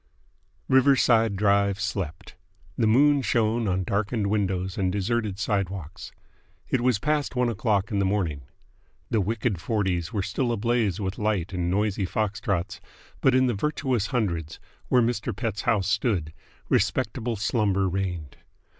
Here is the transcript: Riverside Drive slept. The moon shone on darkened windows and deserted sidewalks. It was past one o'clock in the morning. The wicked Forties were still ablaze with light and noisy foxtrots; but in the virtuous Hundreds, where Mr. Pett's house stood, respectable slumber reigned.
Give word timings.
Riverside 0.67 1.35
Drive 1.35 1.79
slept. 1.79 2.35
The 2.75 2.87
moon 2.87 3.21
shone 3.21 3.67
on 3.67 3.83
darkened 3.83 4.25
windows 4.25 4.75
and 4.75 4.91
deserted 4.91 5.37
sidewalks. 5.37 6.11
It 6.69 6.81
was 6.81 6.97
past 6.97 7.35
one 7.35 7.49
o'clock 7.49 7.91
in 7.91 7.99
the 7.99 8.05
morning. 8.05 8.41
The 9.11 9.21
wicked 9.21 9.61
Forties 9.61 10.11
were 10.11 10.23
still 10.23 10.51
ablaze 10.51 10.99
with 10.99 11.19
light 11.19 11.53
and 11.53 11.69
noisy 11.69 12.07
foxtrots; 12.07 12.79
but 13.21 13.35
in 13.35 13.45
the 13.45 13.53
virtuous 13.53 14.07
Hundreds, 14.07 14.59
where 14.87 15.03
Mr. 15.03 15.35
Pett's 15.35 15.61
house 15.69 15.87
stood, 15.89 16.33
respectable 16.67 17.35
slumber 17.35 17.87
reigned. 17.87 18.37